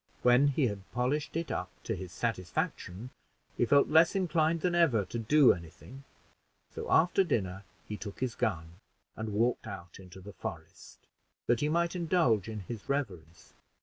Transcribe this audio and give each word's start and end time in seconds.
When 0.23 0.47
he 0.47 0.65
had 0.65 0.91
polished 0.93 1.35
it 1.37 1.51
up 1.51 1.69
to 1.83 1.95
his 1.95 2.11
satisfaction, 2.11 3.11
he 3.55 3.65
felt 3.67 3.87
less 3.87 4.15
inclined 4.15 4.61
than 4.61 4.73
ever 4.73 5.05
to 5.05 5.19
do 5.19 5.53
any 5.53 5.69
thing; 5.69 6.05
so 6.73 6.89
after 6.89 7.23
dinner 7.23 7.65
he 7.87 7.97
took 7.97 8.19
his 8.19 8.33
gun 8.33 8.77
and 9.15 9.31
walked 9.31 9.67
out 9.67 9.99
into 9.99 10.19
the 10.19 10.33
forest 10.33 10.97
that 11.45 11.59
he 11.59 11.69
might 11.69 11.95
indulge 11.95 12.49
in 12.49 12.61
his 12.61 12.89
reveries. 12.89 13.53